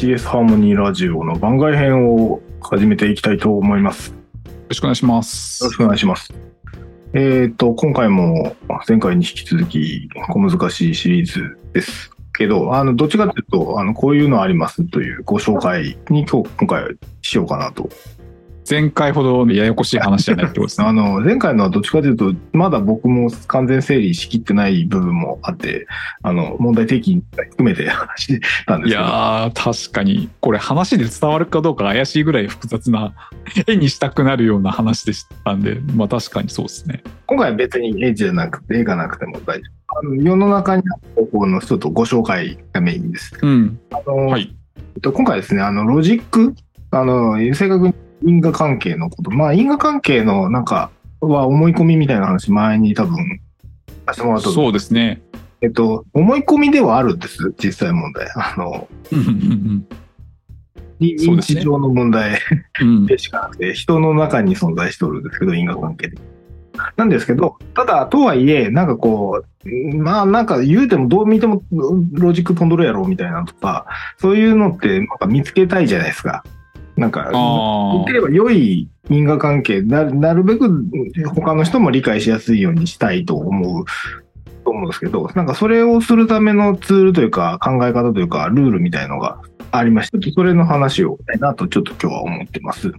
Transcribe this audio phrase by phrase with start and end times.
[0.00, 4.12] CS ハーモニーラジオの番外編を始めていきたいと思います。
[4.12, 5.62] よよろしくお願いします。
[5.62, 6.32] ろしくお願いします。
[7.12, 8.56] えっ、と、今回も
[8.88, 17.90] 前回に引き続き小難しいシリーズですけど、あの、どっちかというと、あの、こういうのありますというご紹介に今日、今回しようかなと
[18.70, 20.86] 前回ほどややこしい話じゃないってことですね。
[20.86, 25.88] あの、前回のはどっちかというと、まだ僕も完全整理しきってない部分もあって、
[26.22, 29.02] あの、問題提起含めて話したんですけど。
[29.02, 33.12] いやー、確かに、これ話で伝わるかどうか怪しいぐらい複雑な、
[33.66, 37.02] 絵にしたくなるような話でしたんで、まあ確かにそうですね。
[37.26, 39.98] 今回は別に絵じゃなくて、絵がなくても大丈夫。
[39.98, 43.36] あの世の中にある方法の人とご紹介がメインです。
[43.42, 43.80] うん。
[43.90, 44.54] あのはい。
[44.76, 46.54] えっと、今回ですね、あの、ロジック、
[46.92, 53.40] あの、正確に因果関係のこと、まあ、因果関係のなんか、は思い込みみたいな話、前に多分、
[54.06, 55.22] させてもらったそうですね。
[55.60, 58.26] えっと、思い込みではあるんです、実際問題。
[58.34, 59.86] あの、うんうん
[61.00, 62.38] 認そうですね知上の問題
[62.82, 63.06] うんうん。
[63.06, 66.18] でしかなくて、人の中に存在しておるんですけど、因果関係で。
[66.96, 73.86] なんですけど、ただ、とはいえ、なんかこう、まあなんか言うてもどう見てもロジック飛んどるやろみたいなとか、
[74.18, 76.44] そういうのってなんか見つけたいじゃないですか。
[77.00, 80.84] なんか、あできれば良い因果関係な、なるべく
[81.34, 83.84] 他の人も理解しやすいようにしたいと思う。
[84.62, 92.92] と思うんですけど、なんかそれをするためのツールというか考え方というかルールみたいのがありまして、それの話をしたいなとちょっと今日は思ってます。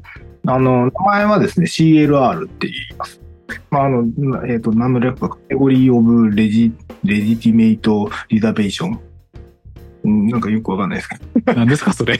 [0.47, 3.21] あの、名前はですね、CLR って言います。
[3.69, 9.10] まあ、あの、なえっ、と、何の略か、カテゴリーオブレジ、レジティメイトリザベーション。
[10.03, 11.53] うんなんかよくわかんないですけど。
[11.53, 12.19] 何ですか、それ。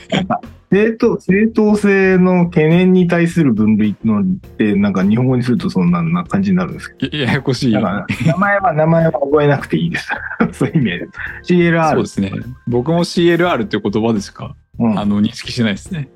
[0.70, 4.24] 正当正当性の懸念に対する分類のっ
[4.56, 7.72] て、なんか日本語にするとそんなな感じになるんですけやややこしい。
[7.72, 10.10] ど、だから名前は、名前は覚えなくていいです。
[10.52, 10.98] そういう意味で。
[11.42, 12.06] そう CLR で。
[12.06, 12.32] すね。
[12.68, 16.08] 僕も CLR っていう言葉でしか、うんあの、認識してないですね。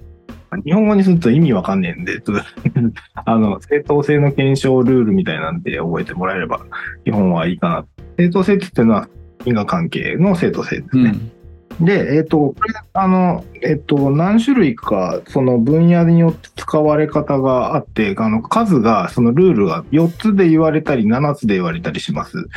[0.65, 2.23] 日本語にすると意味わかんねえんで、
[3.15, 6.61] あの、正当性の検証ルールみたいなんで覚えてもらえれば、
[7.05, 7.87] 基本はいいかな。
[8.17, 9.09] 正当性って言ってるのは、
[9.45, 11.11] 因果関係の正当性ですね。
[11.11, 11.33] うん。
[11.81, 22.49] で、えっ、と、これ、あの、えっ、と、何種類か、その分野によって使われ方があって、あの、数が、そのルールが4つで言われたり、7つで言われたりします。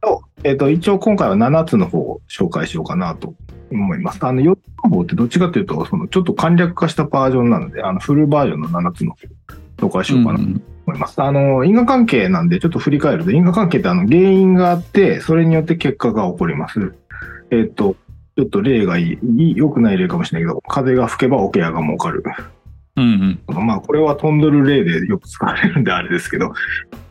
[0.00, 3.34] と、えっ、と、一応今回は7つの方を紹介しようかなと
[3.72, 4.24] 思います。
[4.24, 11.20] あの、4つの方ってどっちかというと、その、ちょっと簡略化したバージョンなので、あの、フルバージョンの7つの方を紹介しようかなとうん思います。
[11.22, 16.94] あの、因果関係なんで、ちょっと振り返ると、因果関係ってあの、原因があって、それによって結果が起こります。
[17.50, 17.96] えっ、と、
[18.36, 22.22] ちょっと例がいい、良くない例かもしれないけど、風が吹けば桶屋が儲かる。
[22.96, 23.66] うんうん。
[23.66, 26.52] まあ、これは飛んどる例でよく使われるんであれですけど、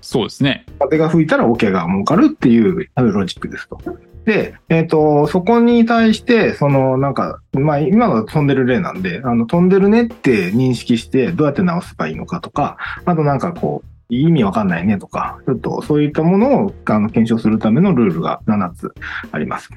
[0.02, 0.66] そうですね。
[0.80, 3.80] 風が吹いたら桶屋が儲かるっていうロジックですと。
[4.26, 18.94] で、えっ、と、そこに対して、その、なんか、まあ、今のは飛んでる例なんで、あの、飛んでるねって認識して、どうやって直せばいいのかとか、あとなんかこう、意味わかんないねとか、ちょっとそういったものをあの検証するためのルールが7つ
[19.32, 19.70] あります。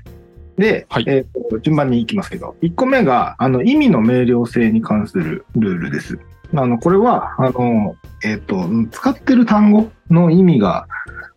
[0.56, 6.18] で、はいえっ、と、順番に行きますけど、1個目が、あの、意味の明瞭性に関するルールです。
[6.54, 10.86] あの、これは、あの、えっ、と、使ってる単語の意味が、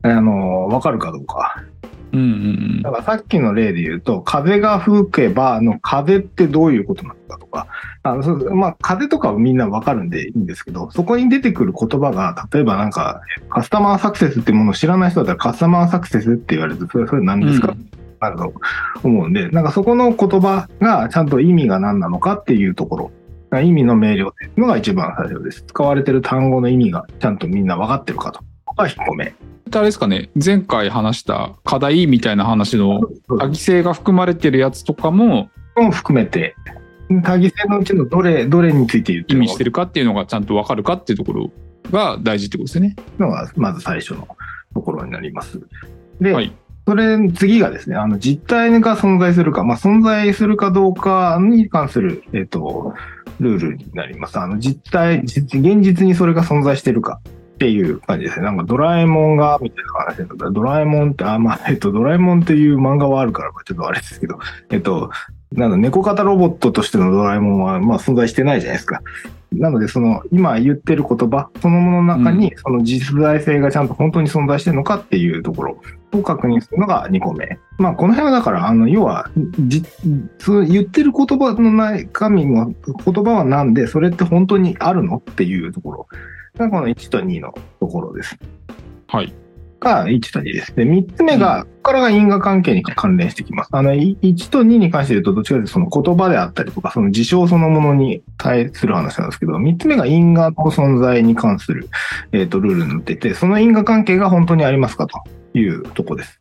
[0.03, 1.63] あの、わかるかどうか。
[2.11, 7.67] うんうんだからさっきの例で言うと、風が吹けばの風ってどういうことなのかとか、
[8.03, 18.53] あのまあ、風とかはみんなわかるんでいいんですけど、そこに出てくる言葉が、例えばなんか、カスタマーサクセスってものを知らない人だったら、カスタマーサクセスって言われると、それ、それ何ですか、うんなると
[19.03, 23.11] 思うんで、なんかそこの言葉がちゃんと意味が何なのかっていうとこ
[23.51, 25.63] ろ、意味の明瞭っていうのが一番最初です。
[25.67, 28.39] 使われてる単語の意味がちゃんとみんな分かってるかと。
[28.65, 29.33] ここが1個目。
[29.71, 35.49] あれですかね、前回話した課題みたいな話の多義性が含まれてるやつとかも
[35.81, 36.55] も含めて、
[37.23, 41.51] 多義性のうちのどれ、どれについて言ってる意味してるかっていうのがちゃんとわかるかっていうところ
[41.91, 42.95] が大事ってことですよね。
[43.17, 44.27] のが、まず最初の
[44.73, 45.59] ところになります。
[46.21, 46.55] で、はい。
[46.89, 52.95] それ、次がですね、あの、実体が存在するか、まあ、存在するかどうかに関する、えっ、と、
[53.39, 54.39] ルールになります。
[54.39, 57.21] あの、実体、現実にそれが存在してるか
[57.53, 58.45] っていう感じですね。
[58.45, 64.39] なんか、ドラえもんが、みたいな話だったドラえもんって、あ、まあ、えっ、と、ドラえもんっていう漫画はあるから、ちょっとあれですけど、
[64.71, 65.11] えっ、と、
[65.51, 69.03] なんだ、猫型ロボットとしてのドラえもんは、まあ、存在してないじゃないですか。
[69.51, 75.81] なので、その、今言ってる言葉、そのものの中に、その実在性がちゃんと本当に存在してるのかっていうところ
[76.13, 77.59] を確認するのが2個目。
[77.77, 79.29] まあ、この辺はだから、あの、要は、
[79.59, 79.83] じ、
[80.37, 86.07] そう言ってる言葉の中身の言葉は何で、それって本当にあるのっていうところ
[86.57, 88.37] が、この1と2のところです。
[89.07, 89.33] はい。
[89.79, 90.75] が1と2です。
[90.75, 93.69] で、3つ目が、ここからが因果関係に関連してきます。
[93.71, 101.89] あの、い1と2に関して言うと、どっちかというとその言葉であったりとか、その事象そのものに対する話なんですけど、3つ目が因果の存在に関する、
[102.31, 105.23] えっ、と、ルールになっていて、その因果関係が本当にありますかと
[105.57, 106.39] いうとこです。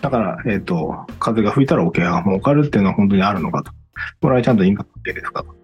[0.00, 3.72] だから、えっ、と、風が吹いたら桶屋が儲かるっていうのは本当にあるのかと。
[4.20, 5.54] これはちゃんと因果関係ですかと。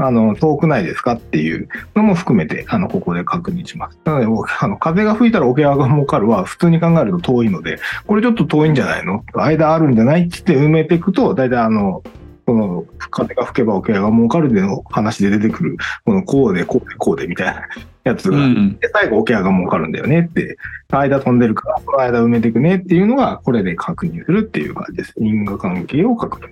[0.00, 3.98] あの、遠くないですかっていうのも含めて、あの、ここで確認します。
[4.04, 4.26] なので、
[4.60, 9.24] あの、風が吹いたら桶屋が儲かるは普通に考えると遠いので、これちょっと遠いんじゃないの？
[9.34, 10.28] 間あるんじゃない？
[10.28, 12.04] って埋めていくと、大体あの、
[12.46, 17.62] この、風が吹けば桶屋が儲かるでの話で出てくる、このこうで、こうで、こうでみたいな
[18.04, 18.78] やつが、うん。
[18.78, 20.56] で、最後、桶屋が儲かるんだよねって、
[20.90, 25.12] 間飛んでるから、その間埋めていくねっていうのが、これで確認するっていう感じです。
[25.18, 26.48] 因果関係を確認す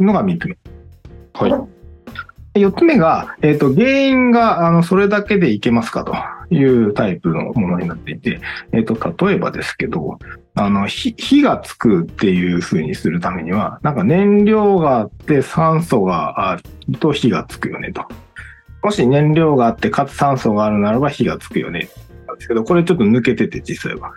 [0.00, 0.56] るのが3つ目。
[1.34, 1.77] はい。
[2.58, 6.14] 4つ目が、えっ、と、原因が、あの、それだけでいけますかと
[6.54, 8.40] いうタイプのものになっていて、
[8.72, 8.96] えっ、と、
[9.26, 10.18] 例えばですけど、
[10.54, 16.62] あの、火、火がつくっていう風にするためには、なんか燃料があって酸素がある
[16.98, 18.04] と火がつくよねと。
[18.82, 21.88] もし燃料があってかつ酸素があるならば火がつくよね。
[22.26, 24.12] なんですけど、これちょっと抜けてて実際は。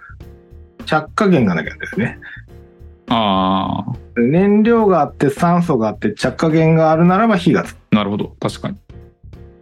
[0.86, 2.20] 着火源がなきゃですね。
[3.08, 7.81] ああ、燃料があって酸素があって着火源があるならば火がつく。
[8.02, 8.36] なるほど。
[8.40, 8.78] 確かに。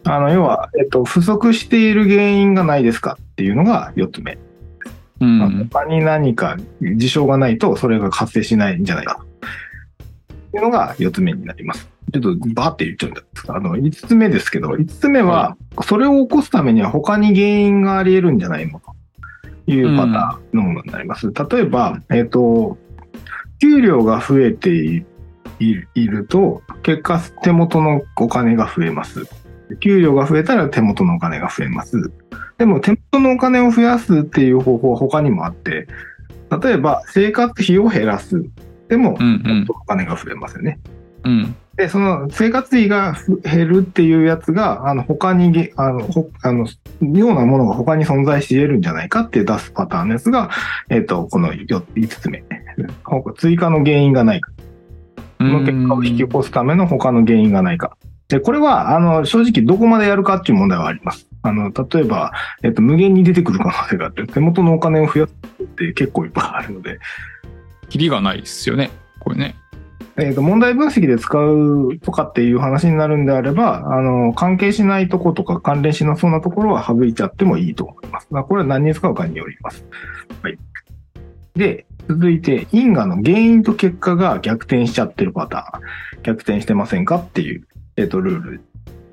[0.05, 4.37] あの、要は、えっと、不足している原因がないですかっていうのが4つ目。
[5.19, 5.67] うまあん。
[5.69, 9.25] 他に何か事象がないとそれが発生しないんじゃないか
[10.51, 11.89] というのが4つ目になります。
[12.13, 21.33] ちょっとバーって言っちゃうんですあの、5つ目ですけど、5つ目は、それを起こすためには他に原因があり得るんじゃないのというパターンのものになります。
[21.33, 22.77] 例えば、えっと、
[23.59, 25.03] 給料が増えてい
[25.59, 29.27] いいると、結果手元のお金が増えます。
[29.79, 32.11] 給料が増えたら手元のお金が増えます。
[32.57, 35.87] でも手元のお金を増やすっていう方法は他にもあって、
[36.63, 38.43] 例えば生活費を減らす。
[38.87, 39.65] でもう、んうん。
[39.69, 40.79] お金が増えますよね。
[41.23, 41.55] うん。
[41.79, 50.49] で、その生活費がふ減るっていうやつが、あの、他にげ、あの、ほあの、ようなものが他に存在し得るんじゃないかって出すパターンですが、
[50.89, 52.43] えっ、と、この5つ目。
[53.37, 54.51] 追加の原因がないか。
[55.39, 57.97] この結果を引き起こすための他の原因がないか。
[58.27, 61.27] で、これは、あの、正直どこまでやるかっていう問題はあります。
[61.41, 65.33] あの、例えば、えっと、無限に出てくる可能性があって、手元のお金を増やす
[65.63, 66.99] って結構いっぱいあるので、
[67.89, 68.91] キリがないですよね。
[69.19, 69.55] これね。
[70.17, 78.27] えっと、問題分析で使うとかっていう話になるんであれば、あの、関係しないとことか関連しなそうなところは省いちゃってもいいと思います。
[78.29, 79.85] まあ、これは何に使うかによります。
[80.43, 80.57] はい。
[81.55, 85.81] で、続いて、因果の原因と結果が逆転しちゃってるパターン。
[86.23, 87.67] 逆転してませんかっていう、
[87.97, 88.61] えっ、と、ルール。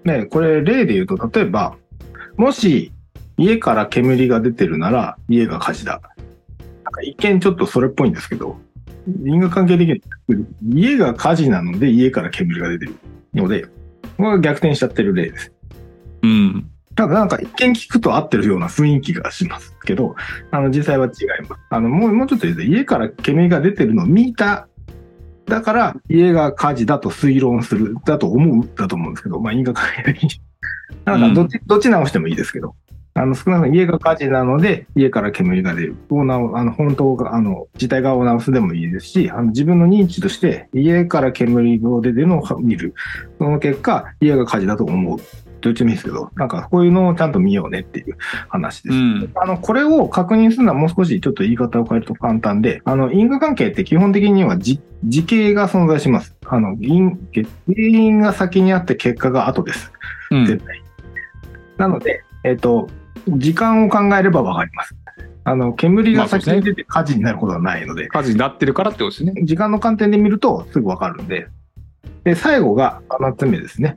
[0.04, 1.76] で、これ例で言うと、例えば、
[2.38, 2.92] もし
[3.36, 6.00] 家から煙が出てるなら家が火事だ。
[6.84, 8.56] なんか一見ちょっとそれっぽいんですけど、
[9.24, 10.02] 因果関係的に
[10.74, 12.94] 家が火事なので家から煙が出てる
[13.34, 13.66] ので、
[14.16, 15.52] これが逆転しちゃってる例です。
[16.22, 16.70] うん。
[16.96, 20.16] ただなんか一見聞くと合ってるような雰囲気がしますけど、
[20.50, 21.10] あの実際は違
[21.44, 21.62] います。
[21.70, 24.68] あのもうもうちょっと家から煙が出てるのを見た。
[25.44, 30.40] だから家が火事だと推論する、だと思う、だと思うんですけど、まあ因果関係的に。
[31.04, 32.74] なんかどっち、どっち直してもいいですけど。
[33.18, 35.96] あの、少なくとも家が火事なので、家から煙が出る。
[36.10, 42.94] を直あの、本当が、あの、自体側を直すでもいいですし、あの、自分の認知として、家から煙が出てるのを見る。
[43.38, 45.18] その結果、家が火事だと思う。
[45.66, 48.16] どっちでもいいですけど、なんか、こういうのをちゃんと見ようねっていう
[48.48, 48.94] 話です。
[48.94, 49.32] うん。
[49.34, 56.36] あの、これを確認するのはもう少しちょっと言い方を変えると簡単で、あの、因果関係って基本的には時時系が存在します。
[56.46, 57.46] あの、因原
[57.76, 59.92] 因が先にあって結果が後です。
[60.30, 60.82] うん絶対。
[61.76, 62.88] なので、えっ、と、
[63.28, 64.96] 時間を考えればわかります。
[65.44, 69.42] あの、煙が先に出て火事になることはないので、火事になってるからってことですね。
[69.44, 71.48] 時間の観点で見るとすぐわかるんで。
[72.24, 73.94] で、最後が7つ目ですね。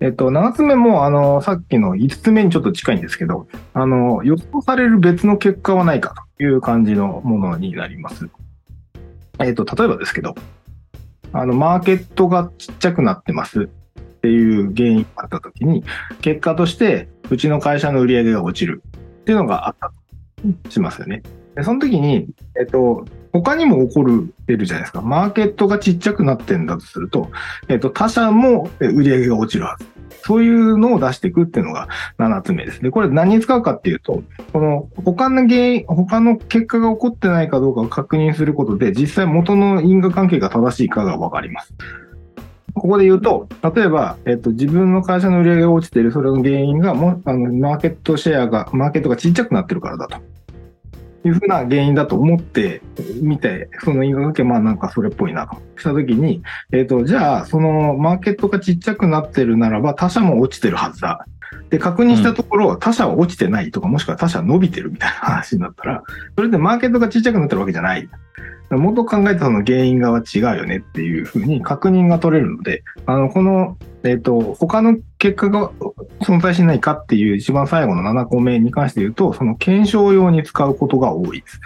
[0.00, 8.28] えっと、7つ目も、あの、さっきの5つ目にちょっと近いんですけど、あの、予想される別の結果はないかという感じのものになります。
[9.38, 10.34] えっと、例えばですけど、
[11.32, 13.66] あの、マーケットがちっちゃくなってますっ
[14.20, 15.82] ていう原因があったときに、
[16.20, 18.82] 結果として、うちの会社の売り上げが落ちる
[19.20, 19.92] っていうのがあった
[20.64, 21.22] としますよね。
[21.54, 23.06] で、その時に、えっと、
[23.40, 25.02] 他にも起こるるじゃないですか。
[25.02, 27.30] マーケットがちっちゃくなってんだとすると、
[27.68, 29.86] えっと、他社も売り上げが落ちるはず。
[30.24, 31.88] そういうのを出していくっていうのが
[32.18, 32.82] 7つ目です。
[32.82, 41.74] で、これ何に使うかっていうと、この他の原因、他の結果が起こってないかどうかを確認することで、実際元の因果関係が正しいかがわかります。
[42.74, 50.18] ここで言うと、例えば、えっと、自分の会社の売り上げが落ちている、それの原因がも、あの、マーケットシェアが、マーケットがちっちゃくなってるからだと。
[51.26, 52.82] いうふうな原因だと思って
[53.20, 56.42] みて、その因果関係、まあなんかそれっぽいなとしたときに、
[56.72, 61.26] えっ、と、じゃあ、そのマーケットがちっちゃくなってるならば、他社も落ちてるはずだ。
[61.70, 66.02] で、確認したところ、他社は落ちてないとか、もしくは他社伸びてるみたいな話になったら、
[66.36, 68.08] それでマーケットがちっちゃくなってるわけじゃない。
[68.70, 75.70] 元考えたその原因側違うよねっていうふうに確認が取れるので、あの、この、えっ、と、他の結果が
[76.20, 81.60] 存在しないかっていう一番最後の7個目に関して言うと、その検証用に使うことが多いです。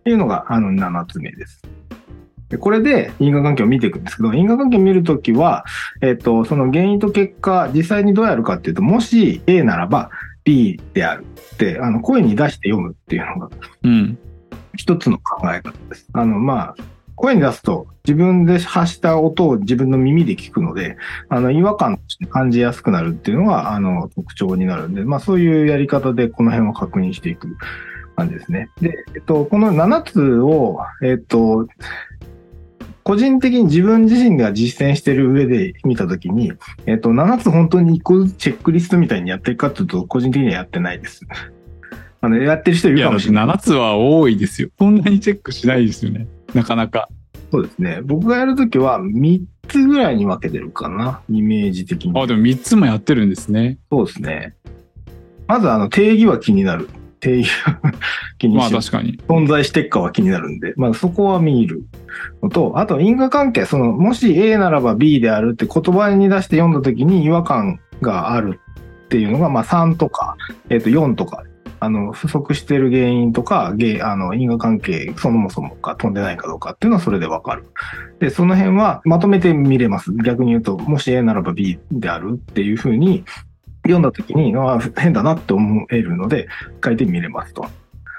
[0.00, 1.62] っていうのが、あの、7つ目です。
[2.52, 5.64] でこれで因果関係を見ていくんですけど、因果関係を見るときは、
[6.02, 10.10] えっ、と、その原因と結果、実際にどうやるかっていうと、もし A ならば
[10.44, 14.18] B であるって、あの、声に出して読むっていうのがうん。
[14.76, 16.06] 一つの考え方です。
[16.12, 16.82] あの、まあ、
[17.14, 20.98] 声に出すと自分で発した音を自分の耳で聞くので、
[21.30, 27.56] あの、違和感として感じやすくなるっていうのが、あの、特徴になるんで、まあ、そういうやり方でこの辺を確認していく
[28.16, 28.70] 感じですね。
[28.80, 31.66] で、えっと、この7つを、えっと、
[33.04, 36.52] 個人的に自分自身が実践してる上で見たときに、
[36.86, 41.26] えっと、7つ本当に1個ずつチェックリストみたいにやってるかっていうと、個人的にはやってないです。
[42.20, 43.46] あの、やってる人いるかもしれない。
[43.46, 44.68] 7つは多いですよ。
[44.78, 46.28] そんなにチェックしないですよね。
[46.54, 47.08] なかなか。
[47.50, 48.00] そうですね。
[48.04, 51.20] 僕がやるときは3つぐらいに分けてるかな。
[51.28, 52.20] イメージ的に。
[52.20, 53.78] あ、でも3つもやってるんですね。
[53.90, 54.54] そうですね。
[55.48, 56.88] まず、あの、定義は気になる。
[57.22, 57.80] 定義は
[58.38, 59.16] 気にまあし確かに。
[59.28, 61.84] 存在してっかは気になるんで、まあそこは見る
[62.42, 68.60] のと、あと因果関係、その、もし A ならば B であるって言葉に出して読んだときに違和感がある
[69.04, 70.36] っていうのが、まあ3とか、
[70.68, 71.44] えっ、と4とか、
[71.78, 77.64] あの、不足してる原因とか、原あの、因果関係そもそもが飛んでないかどうかっていうのはそれでわかる。
[78.18, 80.12] で、その辺はまとめて見れます。
[80.24, 83.24] 逆に言うと、もし A ならば B であるっていうふうに
[83.82, 86.48] 読んだときに、ああ、変だなって思えるので、
[86.84, 87.66] 書いてみれますと。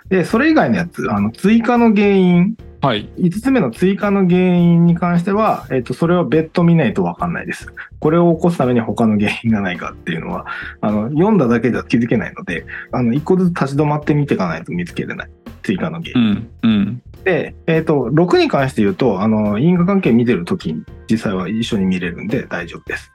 [0.09, 3.07] で、それ以外のやつ、あの、追加の原因、はい。
[3.17, 7.73] 5つ目の追加の原因に関しては、えっ、と、それは別途見ないとわかんないです。
[7.99, 10.45] これを起こすために他の原因がないかっていうのは、
[10.81, 15.29] あの、読んだだけでは気づけないので、あの、1個ずつ立ち止まって見ていかないと見つけれない。
[15.61, 16.49] 追加の原因。
[16.63, 16.69] うん。
[16.69, 17.01] うん。
[17.23, 23.11] で、えっ、と、6に関して言うと、あの、因果関係見てるときに実際は一緒に見れるんで大丈夫です。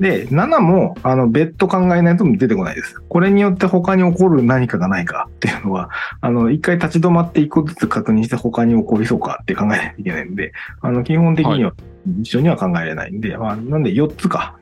[0.00, 3.00] で、7も、あの、別途考えないと出てこないです。
[3.08, 11.72] これによって他に起こる何かがないかっていうのは、あの、一回立ち止まって一個ずつ確認して他に起こりそうかって考えないといけないんで、あの、基本的には
[12.20, 14.56] 一緒には考えられないんで、まあ、なんで4つか。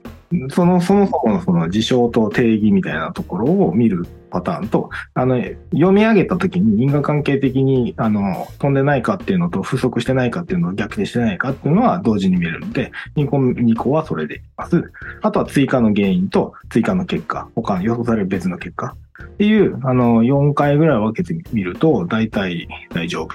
[0.50, 5.40] その、そもそものその事象と定義みたいなところを見るパターンと、あの、
[5.72, 14.92] 読み上げたときに因果関係的に、あの、飛んでないかっていうのと不足してないかっていうのを逆転してないかっていうのは同時に見れるので、2個、2個はそれでいきます。
[15.22, 23.28] あとは追加の原因と追加の結果、他の予想される別の結果っていう、あの、4回ぐらい分けてみると、大体大丈夫。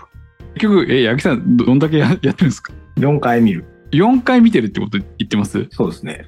[0.55, 3.65] 結局、え、八木さん、どどんだけややってるんですか？4回見る。
[3.91, 5.67] 4回見てるってこと言ってます？
[5.71, 6.25] そうですね。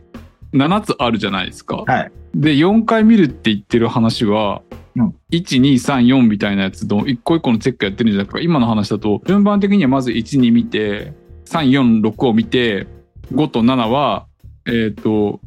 [0.53, 1.83] 7つあるじゃないですか。
[1.87, 2.11] はい。
[2.35, 4.61] で、4回見るって言ってる話は、
[4.95, 11.13] うん1、2、3、4みたいなやつの一個一個のチェックやってるんじゃなくて、今の話だと、順番的にはまず1、2見て、
[11.45, 12.85] 3、4、6を見て、
[13.33, 14.27] 5と7は、
[14.67, 15.39] えっ、と、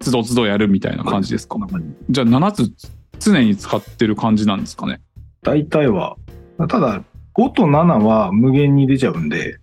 [0.00, 1.56] つどつどやるみたいな感じですか？
[1.56, 1.86] こんな感じ。
[2.08, 2.72] じゃあ7つ
[3.18, 5.00] 常に使ってる感じなんですかね？
[5.42, 6.16] 大体は。
[6.56, 7.04] ただ、
[7.34, 9.58] 5と7は無限に出ちゃうんで、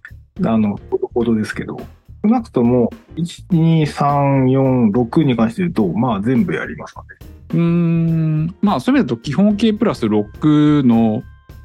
[0.46, 1.81] あの、ほどほどですけど、
[2.27, 7.15] 少なくとも、1、2、3、4、6に関して言うと、まあ全部やりますので。
[7.53, 11.24] うーん、まあそういう意味だと基本形プラス6の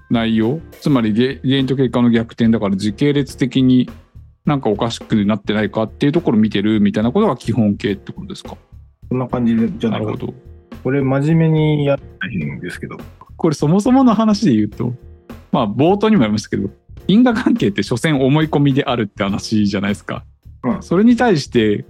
[0.09, 3.91] 内容、つまり原原因と結果の逆転だから時系列的に
[4.45, 8.57] なんかおかしくなってないかっていうところを見てるみたいなことが基本形ってことですか？
[9.09, 10.33] こんな感じでじゃないるほど。
[10.85, 12.99] これ真面目にやったいんですけど、
[13.37, 14.93] これそもそもの話で言うと、
[15.51, 16.71] まあ冒頭にもありましたけど、
[17.09, 20.25] 因果関係って所詮思い込みであるって話じゃないですか。
[20.65, 21.85] うんそれに対して、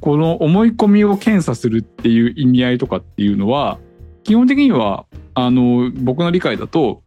[0.00, 3.78] この思い込みを検査するっていう意味合いとかっていうのは、
[4.24, 7.02] 基本的には、あの、僕の理解だと、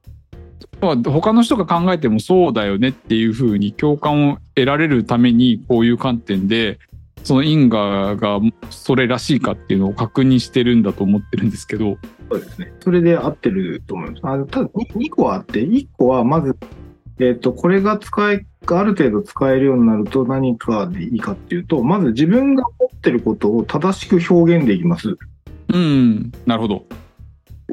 [0.81, 6.79] まあ他の人が考えてもそうだよねっていうふうに共感を得られるために、こういう観点で、
[7.23, 8.39] その因果が
[8.69, 11.97] それらしいかっていうのを確認してるんだと思ってるんですけど、
[12.31, 12.73] そうですね。
[12.79, 14.21] それで合ってると思います。
[14.23, 16.55] あただ2、2個あって、1個はまず、
[17.19, 25.17] えっ、と、これが使え、ある程度使えるようになると何かでいいかっていうと、まず自分が思ってることを正しく表現できます。
[25.73, 26.85] うん、なるほど。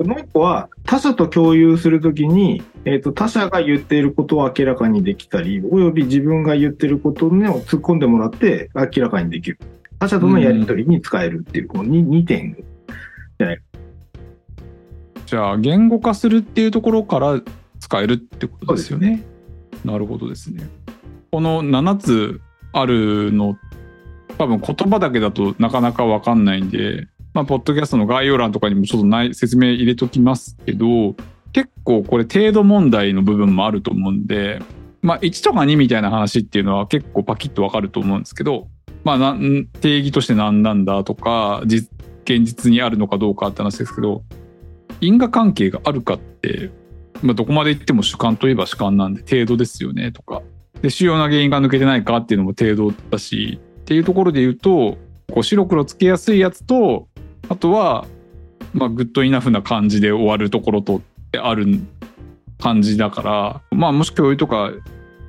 [0.05, 9.59] もう一個は、他者と共有するときに、えっ、と、他者が言っていることを明らかにできたり、および自分が言っていることを突っ込んでもらって明らかにできる。
[9.99, 12.57] 他者とのやりとりに使えるっていう、この 2, 2点。
[15.27, 17.41] じゃあ言語化するっていうところから
[17.81, 19.25] 使えるってことですよね。
[19.85, 20.69] なるほどですね。
[21.31, 22.41] この7つ
[22.73, 23.57] あるの
[24.39, 31.15] 多分言葉だけだとなかなか分かんないんで、まあ、ポッドキャストの概要欄とかにもちょっとない説明入れときますけど
[31.53, 34.61] 結構これ程度問題の部分もあると思うんで、
[35.03, 38.69] まあ、1とか2みたいな話っていうのは結構パキッと分かると思うんですけど、
[39.05, 39.37] まあ、
[39.81, 41.89] 定義として何なんだとか現
[42.45, 44.23] 実にあるのかどうかって話ですけど
[45.01, 46.71] 因果関係があるかって、
[47.23, 50.43] まあ、どこまで行っても主観といえば主観なんで程度ですよねとか。
[50.83, 54.99] で主要な原因が抜けてないかっていうのも程度だしっていうところで言うと
[55.33, 57.09] こう白黒つけやすいやつと
[57.49, 58.07] あとは、
[58.75, 61.81] まあ、グッドイナフな感じで終わるところとってある
[62.59, 64.71] 感じだからまあもし共有とか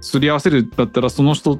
[0.01, 1.58] すり合わせるだったらその人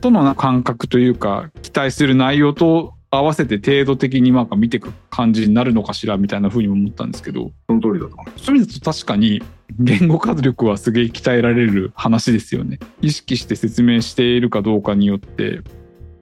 [0.00, 8.44] との感覚というか期待する内容と合わせて程度的になんか見ていく感じになるのかしらみたいな風にも思ったんですけどその通りだと思います。
[8.44, 9.42] そういう意味だと確かに
[9.78, 12.78] 言語化力はすげえ鍛えられる話ですよね。
[13.00, 15.60] 意識して説明しているかどうかによって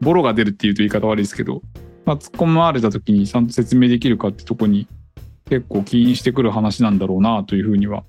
[0.01, 1.63] ボロが出るっていうと言い方悪いですけど、
[2.05, 4.87] まあ、突っ込まれた時にちゃんと説明できるかってとこに
[5.49, 8.05] 結構起因してくる話なんだろうなというふうには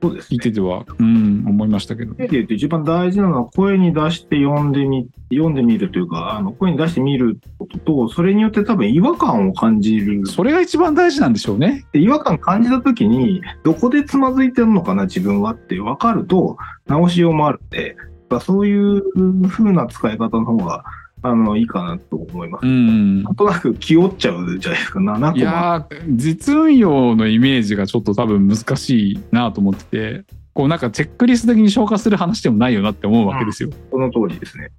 [0.00, 0.36] そうですね。
[0.36, 2.14] 聞いてては、うん、思いましたけど。
[2.14, 10.26] で言うと一番大事なのは声に出して読んでみ、読んでみるというか、あの声に出してみることと、それによって多分違和感を感じる。
[10.26, 11.84] それが一番大事なんでしょうね。
[11.92, 17.96] で違和感感じたときに、どこでつまずいてるのかな、自分はって分かると、直しようもあるんで、
[18.30, 19.02] まあそういう
[19.48, 20.84] 風な使い方の方が、
[21.22, 22.66] あの、いいかなと思います。
[22.66, 25.36] うんなんとなく気負っちゃうじゃないですか、7個も。
[25.36, 33.70] いやー実運用のイメージがちょっと多分難しいなと思っててこうなんかチェックリスト的に消化する話でもないよなって思うわけですよ。
[33.90, 34.70] その通りですね。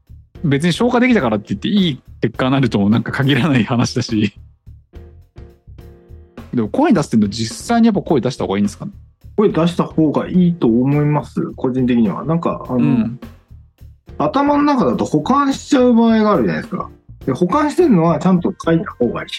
[0.43, 4.34] 別に消化できたからって言っていい結果になるともなんか限らない話だし
[6.53, 8.91] でも声出すっていうのは実際にやっぱ声出した方がいいんですかね？
[9.36, 12.25] 声出した方がいいと思います、個人的には。
[12.25, 13.19] なんか、あの、うん
[14.19, 16.89] 頭の中だと保管しちゃう場合があるじゃないですか。
[17.25, 19.29] で保管してるのはちゃんと書いた方がいい。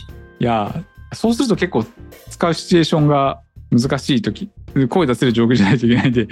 [0.43, 1.85] いやーそうすると結構
[2.31, 3.40] 使うシチュエーションが
[3.71, 4.51] 難しい時
[4.88, 6.29] 声出せる状況じゃないといけないんで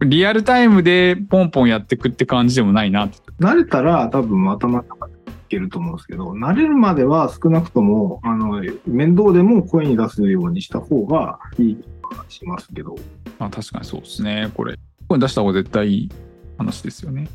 [0.00, 3.08] リアルタイムでポンポンやってくって感じでもないな
[3.40, 5.16] 慣れたら多分頭の中でい
[5.48, 12.96] けると思うんですけど、慣れるまでは少なくとも、あの、面倒でも声に出すようにした方がいい気がしますけど。
[13.38, 14.78] まあ確かにそうですねこれ
[15.08, 16.10] 声出した方が絶対いい
[16.58, 17.28] 話ですよね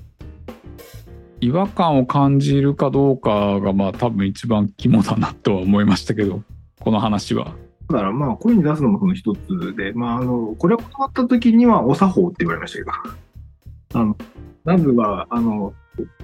[1.41, 6.43] 違和感を感じるかどうかがまあ多分一番肝だなとは思いましたけど
[6.80, 7.54] この話は。
[7.89, 12.91] だからまあ声に出すのもその一つで、まああの、これを断った時にはお作法って言われましたけど、
[13.99, 14.15] あの、
[14.63, 15.73] まずは、あの、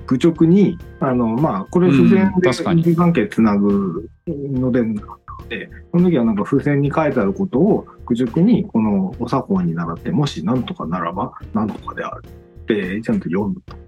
[0.06, 2.82] 愚直に、あの、まあ、これ付箋でうん確かに。
[2.84, 5.18] 人間関係つなぐので、なの
[5.50, 13.87] で、その時はなんか付箋に書いてあることを愚直にこのお作法に習って、もし何とかならば何とかであるってちゃんと読むと。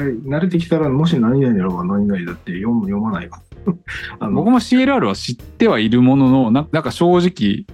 [0.00, 3.42] で慣れてきたら、もし何々ならば何々だって読む、読まないか。
[4.18, 7.64] あの僕も CLR は知ってはいるもののななんか正直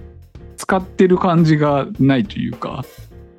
[0.55, 2.85] 使ってる感じがないというか。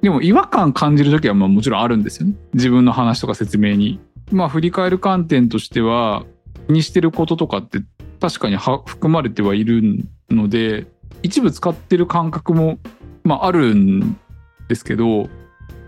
[0.02, 2.34] でも違和感感じる時はまあもちろんあるんですよね。
[2.54, 4.00] 自分の話とか説明に。
[4.30, 6.24] まあ振り返る観点としては
[6.66, 7.80] 気にしてることとかって
[8.20, 9.82] 確かに含まれてはいる
[10.30, 10.86] ので
[11.22, 12.78] 一部使ってる感覚も、
[13.24, 14.16] まあ、あるん
[14.68, 15.28] ですけど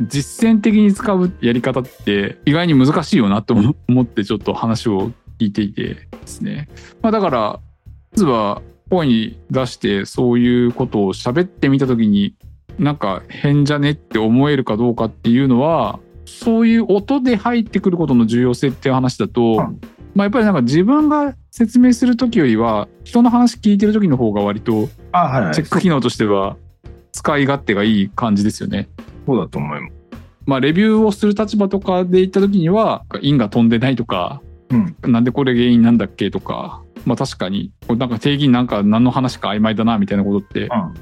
[0.03, 6.69] 実践的に使うやり方って意外に難しいよなと思思ってちょっと話を聞いていてですね。
[7.03, 7.61] まあ、だからま
[8.15, 12.35] ずは声に出してそういうことを喋ってみた時に
[12.79, 19.81] なんか変じゃねって思えるかどうかっていうのはそういう音で入ってくることの重要性っていう話だと、うん
[20.15, 24.87] まあ、やっぱりなんか自分が説明する時よりは人の話聞いてる時の方が割と。
[24.87, 26.57] チェック機能としては
[27.13, 28.89] 使い勝手がいい感じですよね。
[29.27, 29.93] そうだと思います。
[30.47, 35.13] まあ、レビューをする立場とかで言った時には因が飛んでないとか、うん。
[35.13, 40.95] なんでこれ原因なんだっけとか、まあ、確かになんか定義なんか何の話か曖昧だなみたいなことってうん。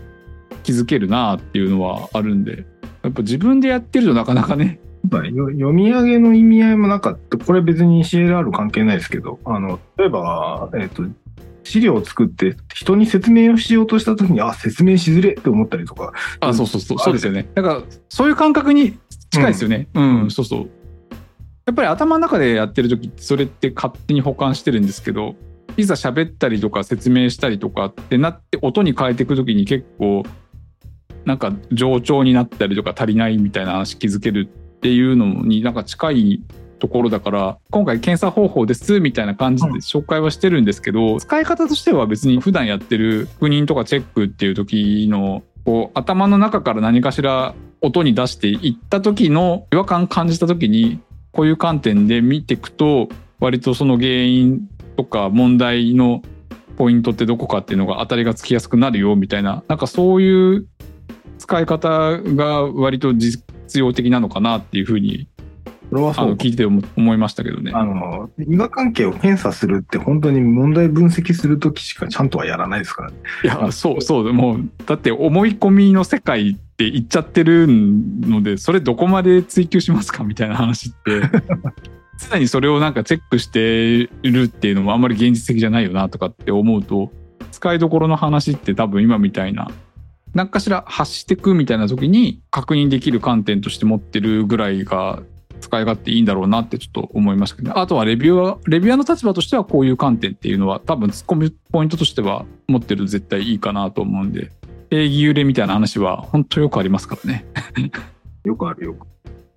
[0.62, 2.64] 気づけるなっていうのはあるんで
[3.02, 4.78] やっぱ自分でやってるとなかなかね。
[5.11, 11.02] 読み上げの意味合いもなんか、これ別に CLR 関係ないですけど、あの、例えば、えっ、と、
[11.64, 16.98] 資料を作って人に説明をしようとしたときに、あ、説明しづれって思ったりとか、うんあそうそうそう。
[16.98, 17.48] そうですよね。
[17.55, 18.98] だからそういう感覚に
[19.31, 19.88] 近いですよね。
[19.94, 20.70] うん、そうそう。
[21.64, 25.37] やっぱり頭の中でやってる時それって勝手に保管してるんですけど
[25.77, 30.25] いざ喋ったりとか説明したりとかってなって音に変えていく時に結構
[31.25, 36.42] なんか冗長になったりとか足りないみたいな話気づけるっていうのになんか近い
[36.82, 56.20] ところだから今回検査方法ですみたいな感じで紹介はしてるんですけど、使い方としては別に普段やってる確認とかチェックっていう時のこう頭の中から何かしら音に出していった時の違和感感じた時にこういう観点で見ていくと割とその原因とか問題の
[56.76, 59.62] ポイントってどこかっていうのが当たりがつきやすくなるよみたいな。
[59.68, 60.66] なんかそういう
[61.38, 63.44] 使い方が割と実
[63.76, 65.31] 用的なのかなっていうふうにあ
[65.92, 67.70] それはそうの聞いて思いましたけどね。
[67.74, 73.16] あの、因果関係を検査するって本当に問題分析するときしかちゃんとはやらないですからね。
[73.44, 81.20] いやそうそうもうだって思い込みの世界って言っちゃってるのでそれどこまで追求しますかみたいな話って
[82.31, 87.12] 常にそれをなんかチェックしてるっていうのもあんまり現実的じゃないよなとかって思うと
[87.50, 89.70] 使いどころの話って多分今みたいな
[90.35, 95.22] 何かしら発してくみたいな時に確認できる観点として持ってるぐらいが
[95.62, 104.51] 使い勝手いいんだろうなってちょっと思いましたけど、あとはレビューはレビュアーの立場としてはこういう観点っていうのは多分突っ込みポイントとしては持ってると絶対いいかなと思うんで
[104.90, 107.46] 定義揺れみたいな話は本当よくありますからね。
[108.44, 109.07] よくあるよく。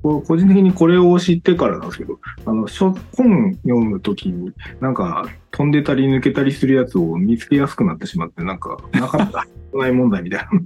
[0.01, 10.61] 個人的にこれを知ってからなんですけど、あの、書本読むときに、なんか、飛んでたり抜けたりするやつを見つけやすくなってしまって、なんか、なかった、ない問題みたいな、ち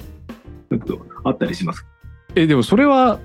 [0.73, 1.85] ょっとあったりします。
[2.35, 3.19] えでもそれは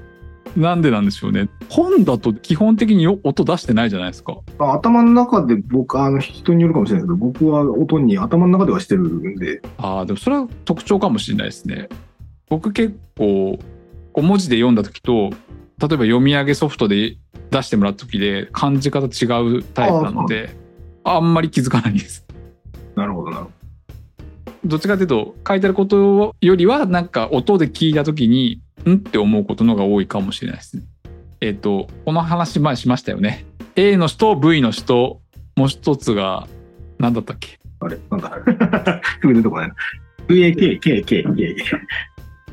[0.57, 1.48] なんでなんでしょうね。
[1.68, 4.37] 本だと基本的に音出してないじゃないですか。
[4.59, 11.88] あ頭の中で僕、あの、人によるかもしれないけど、僕は音に頭の中ではしてるんで、ああでもそれは特徴かもしれないですね。
[12.48, 13.59] 僕結構
[14.12, 15.37] こう文字で読んだ時と例え
[15.78, 17.16] ば読み上げソフトで
[17.50, 19.26] 出してもらった時で感じ方違
[19.59, 20.54] うタイプなので
[21.02, 22.24] あんまり気づかないです。
[22.94, 23.50] なるほどなるほ
[24.64, 28.94] どっちかというと書いてあることよりはなんか音で聞いた時にん？
[28.94, 30.84] って思うことのが多いかもしれないですね。
[31.40, 33.44] えっ、とこの話前しましたよね。
[33.76, 35.20] A の人 V の人
[35.56, 36.46] もう一つが
[36.98, 37.58] 何だったっけ？
[37.80, 37.98] あれ？
[38.10, 38.30] なんだ
[39.20, 39.74] すぐ出てこないな。
[40.28, 41.24] VAK、K、K、K。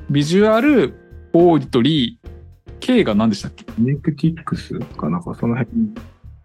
[0.10, 0.94] ビジュアル
[1.34, 2.30] オーディトリー
[2.82, 5.94] K が何でしたっけネクティックスかなんかその辺。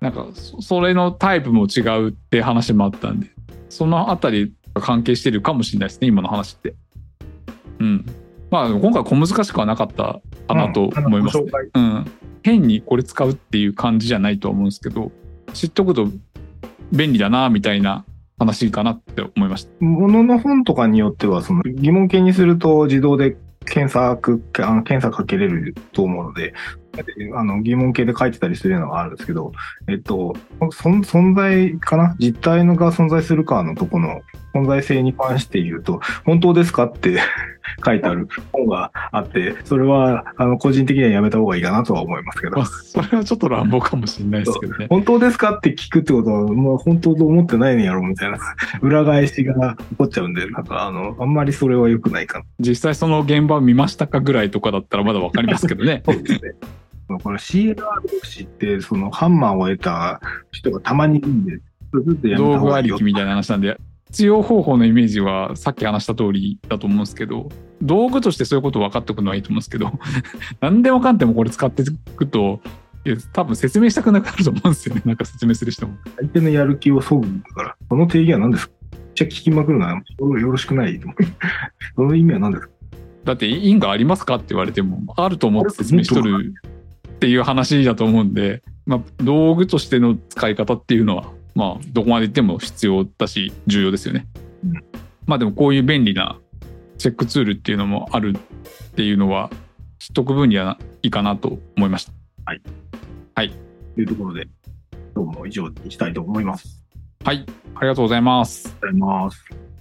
[0.01, 3.31] なんかそれのタイプも違うって話もあったんで
[3.71, 6.75] そのあたりが関係してるかもしれないですね今の話って。
[7.81, 8.07] うん。
[8.57, 12.11] まあ今回小難しくはなかったかなと思います、ねうんうん。
[12.43, 15.13] 変にこれ使うっていう感じじゃないとは思うんですけど
[15.53, 16.09] 知っとくと
[16.93, 18.05] 便利だなみたいな
[18.39, 19.85] 話かなって思いました。
[19.85, 26.53] ものの本とかによっては、その疑問形にすると自動で検索、あの検査かけれると思うので、
[27.35, 29.53] あの疑問形で書いてたりするのがあるんですけど、
[29.89, 30.35] えっと、
[30.73, 32.17] そん存在かな？
[32.19, 34.23] 実体のが存在するかのとこの
[34.57, 37.21] 存在性に関して言うと、本当ですかって
[37.85, 42.67] 書いてある本があって、それは、あの、個人的にはやめた方がいいかなとは思いますけどまあ、。
[42.67, 44.87] それはちょっと乱暴かもしれないですけどね。
[44.89, 48.39] 本当ですかって聞くってことは、もう本当と思ってないんやろみたいな
[48.81, 52.45] 裏返しが起こっちゃうんで、なんかあの、あんまりそれは良くないかな。
[52.61, 56.03] 実際その現場を見ましたかぐらいとかだったらまだわかりますけどね。
[56.07, 56.53] そうですね。
[57.23, 57.83] これ CLR 同
[58.25, 60.21] 士って、そのハンマーを得た
[60.53, 61.61] 人がたまにいるんで、
[62.37, 67.49] 道具ありきみたいな話なんで活用方法のイメージはさっき話した通りだと思うんですけど
[67.81, 69.93] 道具としてそういうこと分かっておくのはいいと思うんですけど
[70.61, 72.61] 何でもかんでもこれ使っていくと
[73.33, 75.03] 多分説明したくなくなると思うんですよね。
[75.05, 75.97] なんか説明する人も。
[76.17, 78.73] 相手のやる気を削ぐんだから、その定義は何ですか？
[78.93, 81.23] めっちゃ聞きまくるのはよよろしくないと思う。
[81.95, 82.73] その意味は何ですか？
[83.25, 84.35] だって因果ありますか？
[84.37, 86.53] って言われてもあると思って説明しとる
[87.17, 94.27] っていう話だと思うんで、まあ、道具としての使い方っていうのはまあどこまで言っても必要だし重要ですよね。
[94.65, 94.73] うん
[95.27, 96.39] まあでもこういう便利な
[96.99, 99.51] チェックツールっていうのもあるっていうのは
[99.99, 102.13] 知っとく分にはいいかなと思いました。
[103.97, 104.47] というところで、
[105.15, 106.85] 今日も以上にしたいと思います。
[107.25, 108.77] はい、ありがとうございます。
[108.83, 109.76] ありがとうございます。